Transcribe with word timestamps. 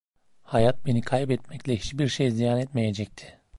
Hayat 0.43 0.85
beni 0.85 1.01
kaybetmekle 1.01 1.75
hiçbir 1.75 2.07
şey 2.07 2.31
ziyan 2.31 2.59
etmeyecekti. 2.59 3.39